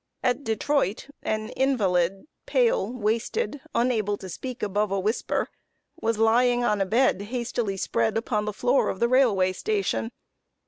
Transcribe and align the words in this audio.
At 0.23 0.43
Detroit, 0.43 1.09
an 1.21 1.49
invalid, 1.49 2.25
pale, 2.47 2.91
wasted, 2.91 3.61
unable 3.75 4.17
to 4.17 4.29
speak 4.29 4.63
above 4.63 4.91
a 4.91 4.99
whisper, 4.99 5.47
was 6.01 6.17
lying 6.17 6.63
on 6.63 6.81
a 6.81 6.87
bed 6.87 7.21
hastily 7.21 7.77
spread 7.77 8.17
upon 8.17 8.45
the 8.45 8.51
floor 8.53 8.89
of 8.89 8.99
the 8.99 9.07
railway 9.07 9.53
station. 9.53 10.11